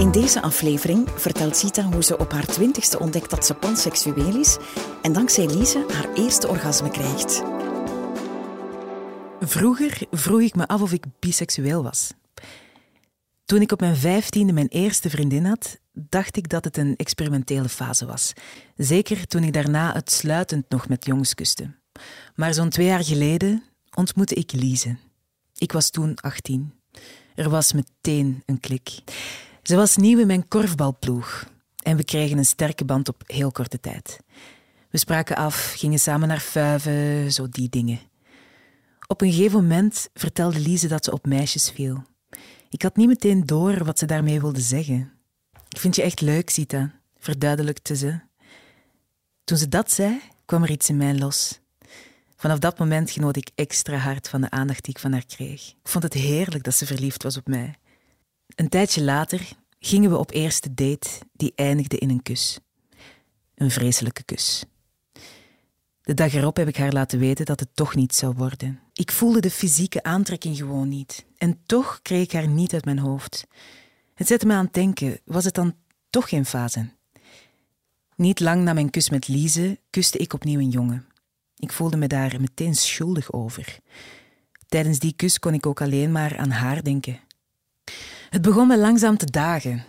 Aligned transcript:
In 0.00 0.10
deze 0.10 0.42
aflevering 0.42 1.08
vertelt 1.14 1.56
Sita 1.56 1.82
hoe 1.82 2.02
ze 2.02 2.18
op 2.18 2.32
haar 2.32 2.46
twintigste 2.46 2.98
ontdekt 2.98 3.30
dat 3.30 3.46
ze 3.46 3.54
panseksueel 3.54 4.38
is 4.38 4.56
en 5.02 5.12
dankzij 5.12 5.46
Lise 5.46 5.84
haar 5.92 6.12
eerste 6.14 6.48
orgasme 6.48 6.90
krijgt. 6.90 7.42
Vroeger 9.40 10.06
vroeg 10.10 10.40
ik 10.40 10.54
me 10.54 10.68
af 10.68 10.82
of 10.82 10.92
ik 10.92 11.04
biseksueel 11.18 11.82
was. 11.82 12.12
Toen 13.44 13.60
ik 13.60 13.72
op 13.72 13.80
mijn 13.80 13.96
vijftiende 13.96 14.52
mijn 14.52 14.68
eerste 14.68 15.10
vriendin 15.10 15.44
had, 15.44 15.78
dacht 15.92 16.36
ik 16.36 16.48
dat 16.48 16.64
het 16.64 16.76
een 16.76 16.96
experimentele 16.96 17.68
fase 17.68 18.06
was. 18.06 18.32
Zeker 18.76 19.26
toen 19.26 19.44
ik 19.44 19.52
daarna 19.52 19.94
uitsluitend 19.94 20.64
nog 20.68 20.88
met 20.88 21.04
jongens 21.04 21.34
kuste. 21.34 21.74
Maar 22.34 22.54
zo'n 22.54 22.68
twee 22.68 22.86
jaar 22.86 23.04
geleden 23.04 23.62
ontmoette 23.94 24.34
ik 24.34 24.52
Lise. 24.52 24.96
Ik 25.54 25.72
was 25.72 25.90
toen 25.90 26.16
18. 26.20 26.72
Er 27.34 27.50
was 27.50 27.72
meteen 27.72 28.42
een 28.46 28.60
klik. 28.60 29.02
Ze 29.70 29.76
was 29.76 29.96
nieuw 29.96 30.18
in 30.18 30.26
mijn 30.26 30.48
korfbalploeg 30.48 31.44
en 31.82 31.96
we 31.96 32.04
kregen 32.04 32.38
een 32.38 32.44
sterke 32.44 32.84
band 32.84 33.08
op 33.08 33.22
heel 33.26 33.52
korte 33.52 33.80
tijd. 33.80 34.20
We 34.90 34.98
spraken 34.98 35.36
af, 35.36 35.72
gingen 35.76 35.98
samen 35.98 36.28
naar 36.28 36.40
fuiven, 36.40 37.32
zo 37.32 37.48
die 37.48 37.68
dingen. 37.68 38.00
Op 39.06 39.20
een 39.20 39.32
gegeven 39.32 39.60
moment 39.60 40.08
vertelde 40.14 40.60
Lise 40.60 40.88
dat 40.88 41.04
ze 41.04 41.12
op 41.12 41.26
meisjes 41.26 41.70
viel. 41.70 42.02
Ik 42.70 42.82
had 42.82 42.96
niet 42.96 43.08
meteen 43.08 43.46
door 43.46 43.84
wat 43.84 43.98
ze 43.98 44.06
daarmee 44.06 44.40
wilde 44.40 44.60
zeggen. 44.60 45.12
Ik 45.68 45.78
vind 45.78 45.96
je 45.96 46.02
echt 46.02 46.20
leuk, 46.20 46.50
Sita, 46.50 46.92
verduidelijkte 47.18 47.96
ze. 47.96 48.20
Toen 49.44 49.58
ze 49.58 49.68
dat 49.68 49.92
zei, 49.92 50.20
kwam 50.44 50.62
er 50.62 50.70
iets 50.70 50.88
in 50.88 50.96
mij 50.96 51.18
los. 51.18 51.60
Vanaf 52.36 52.58
dat 52.58 52.78
moment 52.78 53.10
genoot 53.10 53.36
ik 53.36 53.50
extra 53.54 53.96
hard 53.96 54.28
van 54.28 54.40
de 54.40 54.50
aandacht 54.50 54.84
die 54.84 54.94
ik 54.94 55.00
van 55.00 55.12
haar 55.12 55.26
kreeg. 55.26 55.68
Ik 55.68 55.88
vond 55.88 56.04
het 56.04 56.14
heerlijk 56.14 56.64
dat 56.64 56.74
ze 56.74 56.86
verliefd 56.86 57.22
was 57.22 57.36
op 57.36 57.46
mij. 57.46 57.74
Een 58.54 58.68
tijdje 58.68 59.02
later 59.02 59.58
gingen 59.80 60.10
we 60.10 60.18
op 60.18 60.30
eerste 60.30 60.74
date 60.74 61.08
die 61.32 61.52
eindigde 61.54 61.98
in 61.98 62.10
een 62.10 62.22
kus. 62.22 62.58
Een 63.54 63.70
vreselijke 63.70 64.22
kus. 64.22 64.64
De 66.02 66.14
dag 66.14 66.34
erop 66.34 66.56
heb 66.56 66.68
ik 66.68 66.76
haar 66.76 66.92
laten 66.92 67.18
weten 67.18 67.44
dat 67.44 67.60
het 67.60 67.68
toch 67.74 67.94
niet 67.94 68.14
zou 68.14 68.34
worden. 68.36 68.80
Ik 68.92 69.12
voelde 69.12 69.40
de 69.40 69.50
fysieke 69.50 70.02
aantrekking 70.02 70.56
gewoon 70.56 70.88
niet. 70.88 71.26
En 71.36 71.60
toch 71.66 71.98
kreeg 72.02 72.22
ik 72.22 72.32
haar 72.32 72.48
niet 72.48 72.74
uit 72.74 72.84
mijn 72.84 72.98
hoofd. 72.98 73.46
Het 74.14 74.26
zette 74.26 74.46
me 74.46 74.52
aan 74.52 74.64
het 74.64 74.74
denken, 74.74 75.20
was 75.24 75.44
het 75.44 75.54
dan 75.54 75.74
toch 76.10 76.28
geen 76.28 76.46
fase? 76.46 76.88
Niet 78.16 78.40
lang 78.40 78.62
na 78.62 78.72
mijn 78.72 78.90
kus 78.90 79.10
met 79.10 79.28
Lise 79.28 79.78
kuste 79.90 80.18
ik 80.18 80.32
opnieuw 80.32 80.58
een 80.58 80.68
jongen. 80.68 81.06
Ik 81.56 81.72
voelde 81.72 81.96
me 81.96 82.06
daar 82.06 82.40
meteen 82.40 82.74
schuldig 82.74 83.32
over. 83.32 83.78
Tijdens 84.66 84.98
die 84.98 85.12
kus 85.16 85.38
kon 85.38 85.54
ik 85.54 85.66
ook 85.66 85.80
alleen 85.80 86.12
maar 86.12 86.36
aan 86.36 86.50
haar 86.50 86.82
denken. 86.82 87.20
Het 88.30 88.42
begon 88.42 88.66
me 88.66 88.78
langzaam 88.78 89.16
te 89.16 89.30
dagen. 89.30 89.84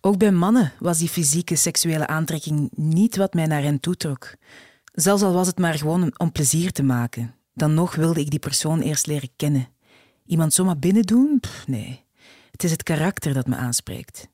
Ook 0.00 0.18
bij 0.18 0.30
mannen 0.30 0.72
was 0.78 0.98
die 0.98 1.08
fysieke 1.08 1.56
seksuele 1.56 2.06
aantrekking 2.06 2.70
niet 2.74 3.16
wat 3.16 3.34
mij 3.34 3.46
naar 3.46 3.62
hen 3.62 3.80
toetrok. 3.80 4.34
Zelfs 4.92 5.22
al 5.22 5.32
was 5.32 5.46
het 5.46 5.58
maar 5.58 5.74
gewoon 5.74 6.18
om 6.18 6.32
plezier 6.32 6.72
te 6.72 6.82
maken. 6.82 7.34
Dan 7.54 7.74
nog 7.74 7.94
wilde 7.94 8.20
ik 8.20 8.30
die 8.30 8.38
persoon 8.38 8.80
eerst 8.80 9.06
leren 9.06 9.30
kennen. 9.36 9.68
Iemand 10.26 10.54
zomaar 10.54 10.78
binnen 10.78 11.02
doen? 11.02 11.40
nee. 11.66 12.04
Het 12.50 12.64
is 12.64 12.70
het 12.70 12.82
karakter 12.82 13.34
dat 13.34 13.46
me 13.46 13.56
aanspreekt. 13.56 14.28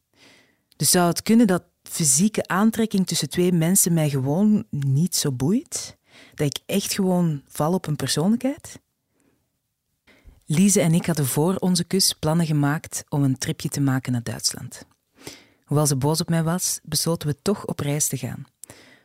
Dus 0.76 0.91
zou 0.91 1.08
het 1.08 1.22
kunnen 1.22 1.47
dat 1.47 1.62
fysieke 1.82 2.47
aantrekking 2.47 3.06
tussen 3.06 3.30
twee 3.30 3.52
mensen 3.52 3.92
mij 3.92 4.10
gewoon 4.10 4.64
niet 4.70 5.16
zo 5.16 5.32
boeit? 5.32 5.97
Dat 6.34 6.47
ik 6.47 6.58
echt 6.66 6.92
gewoon 6.92 7.42
val 7.47 7.72
op 7.72 7.86
een 7.86 7.97
persoonlijkheid? 7.97 8.80
Lise 10.50 10.81
en 10.81 10.94
ik 10.94 11.06
hadden 11.06 11.26
voor 11.26 11.56
onze 11.56 11.84
kus 11.84 12.12
plannen 12.12 12.47
gemaakt 12.47 13.04
om 13.09 13.22
een 13.22 13.38
tripje 13.38 13.69
te 13.69 13.81
maken 13.81 14.12
naar 14.12 14.22
Duitsland. 14.22 14.86
Hoewel 15.64 15.86
ze 15.86 15.97
boos 15.97 16.20
op 16.20 16.28
mij 16.28 16.42
was, 16.42 16.81
besloten 16.82 17.28
we 17.28 17.36
toch 17.42 17.66
op 17.66 17.81
reis 17.81 18.09
te 18.09 18.16
gaan. 18.16 18.47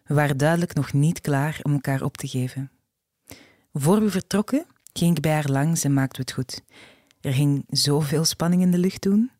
We 0.03 0.13
waren 0.13 0.37
duidelijk 0.37 0.73
nog 0.73 0.93
niet 0.93 1.21
klaar 1.21 1.59
om 1.61 1.73
elkaar 1.73 2.01
op 2.01 2.17
te 2.17 2.27
geven. 2.27 2.71
Voor 3.73 3.99
we 3.99 4.09
vertrokken, 4.09 4.65
ging 4.93 5.15
ik 5.15 5.21
bij 5.21 5.33
haar 5.33 5.49
langs 5.49 5.83
en 5.83 5.93
maakten 5.93 6.25
we 6.25 6.31
het 6.31 6.33
goed. 6.33 6.61
Er 7.21 7.33
ging 7.33 7.63
zoveel 7.67 8.25
spanning 8.25 8.61
in 8.61 8.71
de 8.71 8.77
lucht 8.77 9.01
toen. 9.01 9.31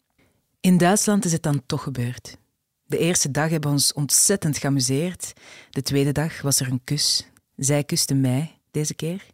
In 0.59 0.77
Duitsland 0.77 1.25
is 1.25 1.31
het 1.31 1.43
dan 1.43 1.63
toch 1.65 1.83
gebeurd. 1.83 2.37
De 2.83 2.97
eerste 2.97 3.31
dag 3.31 3.49
hebben 3.49 3.69
we 3.69 3.75
ons 3.75 3.93
ontzettend 3.93 4.57
geamuseerd. 4.57 5.33
De 5.69 5.81
tweede 5.81 6.11
dag 6.11 6.41
was 6.41 6.59
er 6.59 6.71
een 6.71 6.83
kus. 6.83 7.27
Zij 7.55 7.83
kuste 7.83 8.13
mij 8.13 8.59
deze 8.71 8.93
keer. 8.93 9.25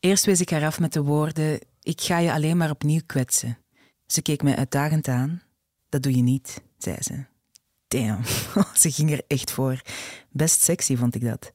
Eerst 0.00 0.24
wees 0.24 0.40
ik 0.40 0.50
haar 0.50 0.64
af 0.64 0.80
met 0.80 0.92
de 0.92 1.02
woorden: 1.02 1.60
Ik 1.86 2.00
ga 2.00 2.18
je 2.18 2.32
alleen 2.32 2.56
maar 2.56 2.70
opnieuw 2.70 3.00
kwetsen. 3.06 3.58
Ze 4.06 4.22
keek 4.22 4.42
mij 4.42 4.56
uitdagend 4.56 5.08
aan. 5.08 5.42
Dat 5.88 6.02
doe 6.02 6.16
je 6.16 6.22
niet, 6.22 6.62
zei 6.78 6.96
ze. 7.00 7.24
Damn, 7.88 8.24
ze 8.82 8.90
ging 8.90 9.12
er 9.12 9.22
echt 9.26 9.50
voor. 9.50 9.82
Best 10.30 10.62
sexy 10.62 10.96
vond 10.96 11.14
ik 11.14 11.24
dat. 11.24 11.52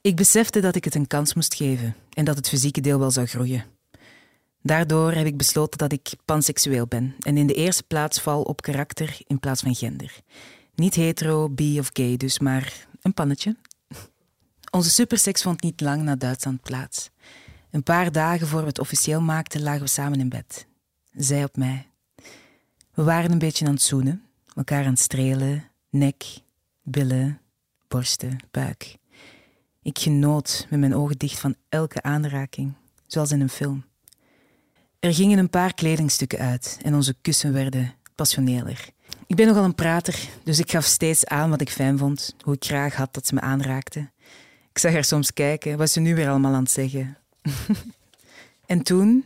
Ik 0.00 0.16
besefte 0.16 0.60
dat 0.60 0.76
ik 0.76 0.84
het 0.84 0.94
een 0.94 1.06
kans 1.06 1.34
moest 1.34 1.54
geven 1.54 1.96
en 2.10 2.24
dat 2.24 2.36
het 2.36 2.48
fysieke 2.48 2.80
deel 2.80 2.98
wel 2.98 3.10
zou 3.10 3.26
groeien. 3.26 3.64
Daardoor 4.62 5.12
heb 5.12 5.26
ik 5.26 5.36
besloten 5.36 5.78
dat 5.78 5.92
ik 5.92 6.12
panseksueel 6.24 6.86
ben 6.86 7.14
en 7.20 7.36
in 7.36 7.46
de 7.46 7.54
eerste 7.54 7.82
plaats 7.82 8.20
val 8.20 8.42
op 8.42 8.62
karakter 8.62 9.18
in 9.26 9.38
plaats 9.38 9.62
van 9.62 9.74
gender. 9.74 10.20
Niet 10.74 10.94
hetero, 10.94 11.50
bi 11.50 11.78
of 11.78 11.90
gay 11.92 12.16
dus, 12.16 12.38
maar 12.38 12.86
een 13.02 13.14
pannetje. 13.14 13.56
Onze 14.70 14.90
superseks 14.90 15.42
vond 15.42 15.62
niet 15.62 15.80
lang 15.80 16.02
na 16.02 16.16
Duitsland 16.16 16.62
plaats. 16.62 17.10
Een 17.72 17.82
paar 17.82 18.12
dagen 18.12 18.46
voor 18.46 18.60
we 18.60 18.66
het 18.66 18.78
officieel 18.78 19.20
maakten, 19.20 19.62
lagen 19.62 19.80
we 19.80 19.88
samen 19.88 20.20
in 20.20 20.28
bed. 20.28 20.66
Zij 21.12 21.44
op 21.44 21.56
mij. 21.56 21.86
We 22.94 23.02
waren 23.02 23.32
een 23.32 23.38
beetje 23.38 23.66
aan 23.66 23.72
het 23.72 23.82
zoenen, 23.82 24.22
elkaar 24.54 24.84
aan 24.84 24.90
het 24.90 24.98
strelen, 24.98 25.70
nek, 25.90 26.24
billen, 26.82 27.40
borsten, 27.88 28.38
buik. 28.50 28.96
Ik 29.82 29.98
genoot 29.98 30.66
met 30.70 30.80
mijn 30.80 30.94
ogen 30.94 31.18
dicht 31.18 31.38
van 31.38 31.54
elke 31.68 32.02
aanraking, 32.02 32.72
zoals 33.06 33.32
in 33.32 33.40
een 33.40 33.48
film. 33.48 33.84
Er 34.98 35.14
gingen 35.14 35.38
een 35.38 35.50
paar 35.50 35.74
kledingstukken 35.74 36.38
uit 36.38 36.78
en 36.82 36.94
onze 36.94 37.14
kussen 37.20 37.52
werden 37.52 37.94
passioneler. 38.14 38.88
Ik 39.26 39.36
ben 39.36 39.46
nogal 39.46 39.64
een 39.64 39.74
prater, 39.74 40.28
dus 40.44 40.58
ik 40.58 40.70
gaf 40.70 40.84
steeds 40.84 41.26
aan 41.26 41.50
wat 41.50 41.60
ik 41.60 41.70
fijn 41.70 41.98
vond, 41.98 42.34
hoe 42.40 42.54
ik 42.54 42.64
graag 42.64 42.94
had 42.94 43.14
dat 43.14 43.26
ze 43.26 43.34
me 43.34 43.40
aanraakte. 43.40 44.10
Ik 44.70 44.78
zag 44.78 44.92
haar 44.92 45.04
soms 45.04 45.32
kijken, 45.32 45.78
wat 45.78 45.90
ze 45.90 46.00
nu 46.00 46.14
weer 46.14 46.28
allemaal 46.28 46.54
aan 46.54 46.62
het 46.62 46.70
zeggen. 46.70 47.16
en 48.66 48.82
toen, 48.82 49.24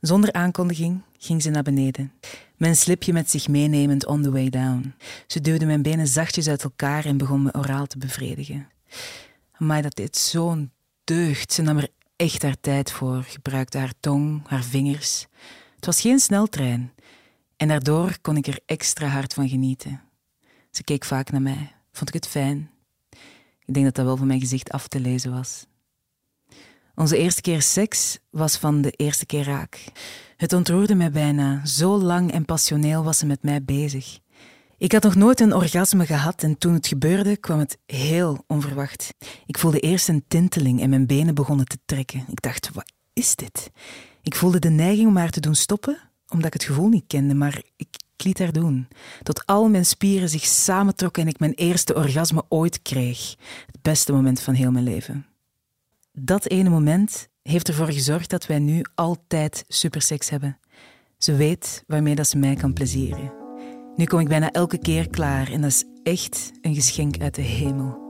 zonder 0.00 0.32
aankondiging, 0.32 1.02
ging 1.18 1.42
ze 1.42 1.50
naar 1.50 1.62
beneden. 1.62 2.12
Mijn 2.56 2.76
slipje 2.76 3.12
met 3.12 3.30
zich 3.30 3.48
meenemend 3.48 4.06
on 4.06 4.22
the 4.22 4.30
way 4.30 4.48
down. 4.48 4.94
Ze 5.26 5.40
duwde 5.40 5.66
mijn 5.66 5.82
benen 5.82 6.06
zachtjes 6.06 6.48
uit 6.48 6.62
elkaar 6.62 7.04
en 7.04 7.16
begon 7.16 7.42
me 7.42 7.54
oraal 7.54 7.86
te 7.86 7.98
bevredigen. 7.98 8.68
Maar 9.58 9.82
dat 9.82 9.94
deed 9.96 10.16
zo'n 10.16 10.72
deugd. 11.04 11.52
Ze 11.52 11.62
nam 11.62 11.78
er 11.78 11.88
echt 12.16 12.42
haar 12.42 12.60
tijd 12.60 12.92
voor, 12.92 13.22
gebruikte 13.22 13.78
haar 13.78 13.92
tong, 14.00 14.48
haar 14.48 14.62
vingers. 14.62 15.26
Het 15.76 15.86
was 15.86 16.00
geen 16.00 16.18
sneltrein. 16.18 16.92
En 17.56 17.68
daardoor 17.68 18.18
kon 18.20 18.36
ik 18.36 18.46
er 18.46 18.60
extra 18.66 19.06
hard 19.06 19.34
van 19.34 19.48
genieten. 19.48 20.00
Ze 20.70 20.82
keek 20.82 21.04
vaak 21.04 21.30
naar 21.30 21.42
mij. 21.42 21.72
Vond 21.92 22.08
ik 22.08 22.14
het 22.14 22.26
fijn? 22.26 22.70
Ik 23.64 23.74
denk 23.74 23.86
dat 23.86 23.94
dat 23.94 24.04
wel 24.04 24.16
van 24.16 24.26
mijn 24.26 24.40
gezicht 24.40 24.70
af 24.70 24.88
te 24.88 25.00
lezen 25.00 25.32
was. 25.32 25.66
Onze 26.98 27.16
eerste 27.16 27.40
keer 27.40 27.62
seks 27.62 28.18
was 28.30 28.56
van 28.56 28.80
de 28.80 28.90
eerste 28.90 29.26
keer 29.26 29.44
raak. 29.44 29.84
Het 30.36 30.52
ontroerde 30.52 30.94
mij 30.94 31.10
bijna. 31.10 31.66
Zo 31.66 31.98
lang 31.98 32.32
en 32.32 32.44
passioneel 32.44 33.04
was 33.04 33.18
ze 33.18 33.26
met 33.26 33.42
mij 33.42 33.64
bezig. 33.64 34.18
Ik 34.78 34.92
had 34.92 35.02
nog 35.02 35.14
nooit 35.14 35.40
een 35.40 35.54
orgasme 35.54 36.06
gehad 36.06 36.42
en 36.42 36.58
toen 36.58 36.74
het 36.74 36.86
gebeurde 36.86 37.36
kwam 37.36 37.58
het 37.58 37.78
heel 37.86 38.44
onverwacht. 38.46 39.14
Ik 39.46 39.58
voelde 39.58 39.80
eerst 39.80 40.08
een 40.08 40.24
tinteling 40.28 40.80
en 40.80 40.90
mijn 40.90 41.06
benen 41.06 41.34
begonnen 41.34 41.66
te 41.66 41.78
trekken. 41.84 42.24
Ik 42.30 42.42
dacht, 42.42 42.70
wat 42.72 42.92
is 43.12 43.36
dit? 43.36 43.70
Ik 44.22 44.34
voelde 44.34 44.58
de 44.58 44.70
neiging 44.70 45.08
om 45.08 45.16
haar 45.16 45.30
te 45.30 45.40
doen 45.40 45.54
stoppen, 45.54 45.98
omdat 46.28 46.46
ik 46.46 46.52
het 46.52 46.64
gevoel 46.64 46.88
niet 46.88 47.06
kende, 47.06 47.34
maar 47.34 47.62
ik 47.76 47.88
liet 48.16 48.38
haar 48.38 48.52
doen. 48.52 48.88
Tot 49.22 49.46
al 49.46 49.68
mijn 49.68 49.86
spieren 49.86 50.28
zich 50.28 50.44
samentrokken 50.44 51.22
en 51.22 51.28
ik 51.28 51.38
mijn 51.38 51.54
eerste 51.54 51.94
orgasme 51.94 52.42
ooit 52.48 52.82
kreeg. 52.82 53.34
Het 53.66 53.82
beste 53.82 54.12
moment 54.12 54.40
van 54.40 54.54
heel 54.54 54.70
mijn 54.70 54.84
leven. 54.84 55.26
Dat 56.20 56.46
ene 56.46 56.68
moment 56.68 57.28
heeft 57.42 57.68
ervoor 57.68 57.92
gezorgd 57.92 58.30
dat 58.30 58.46
wij 58.46 58.58
nu 58.58 58.84
altijd 58.94 59.64
superseks 59.68 60.30
hebben. 60.30 60.58
Ze 61.18 61.36
weet 61.36 61.84
waarmee 61.86 62.14
dat 62.14 62.28
ze 62.28 62.38
mij 62.38 62.54
kan 62.54 62.72
plezieren. 62.72 63.32
Nu 63.96 64.04
kom 64.04 64.20
ik 64.20 64.28
bijna 64.28 64.50
elke 64.50 64.78
keer 64.78 65.08
klaar 65.08 65.52
en 65.52 65.60
dat 65.60 65.70
is 65.70 65.84
echt 66.02 66.50
een 66.60 66.74
geschenk 66.74 67.18
uit 67.18 67.34
de 67.34 67.42
hemel. 67.42 68.06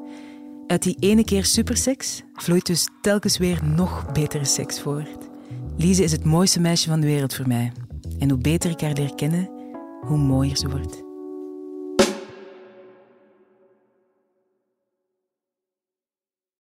Uit 0.66 0.82
die 0.82 0.96
ene 0.98 1.24
keer 1.24 1.44
superseks 1.44 2.22
vloeit 2.32 2.66
dus 2.66 2.88
telkens 3.00 3.38
weer 3.38 3.64
nog 3.64 4.12
betere 4.12 4.44
seks 4.44 4.80
voort. 4.80 5.28
Lise 5.76 6.02
is 6.02 6.12
het 6.12 6.24
mooiste 6.24 6.60
meisje 6.60 6.88
van 6.88 7.00
de 7.00 7.06
wereld 7.06 7.34
voor 7.34 7.48
mij. 7.48 7.72
En 8.18 8.30
hoe 8.30 8.38
beter 8.38 8.70
ik 8.70 8.80
haar 8.80 8.92
leer 8.92 9.14
kennen, 9.14 9.50
hoe 10.00 10.18
mooier 10.18 10.56
ze 10.56 10.68
wordt. 10.68 11.07